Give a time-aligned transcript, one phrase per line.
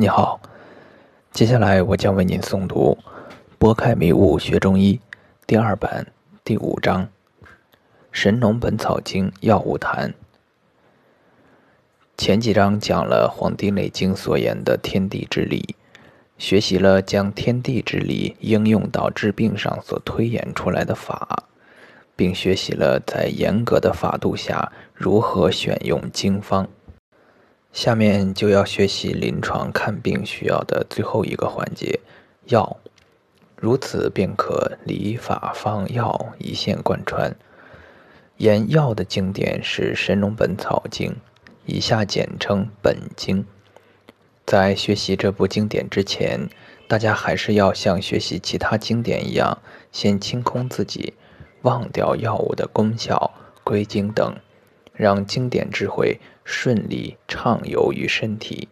[0.00, 0.40] 你好，
[1.32, 2.96] 接下来我将为您诵读
[3.58, 4.94] 《拨开迷雾学中医》
[5.44, 6.06] 第二版
[6.44, 7.02] 第五章
[8.12, 10.10] 《神农本草经药物谈》。
[12.16, 15.74] 前几章讲了《黄帝内经》所言的天地之理，
[16.38, 21.42] 学习了将天地之理应用到治病上所推演出来的法，
[22.14, 26.68] 并学习了在严格的法度下如何选用经方。
[27.72, 32.00] 下面就要学习临床看病需要的最后一个环节——
[32.46, 32.78] 药，
[33.56, 37.36] 如此便可理法方药一线贯穿。
[38.38, 41.10] 言药的经典是《神农本草经》，
[41.66, 43.42] 以下简称《本经》。
[44.46, 46.48] 在学习这部经典之前，
[46.88, 49.58] 大家还是要像学习其他经典一样，
[49.92, 51.12] 先清空自己，
[51.62, 53.30] 忘掉药物的功效、
[53.62, 54.34] 归经等。
[54.98, 58.68] 让经典智慧顺利畅游于身体。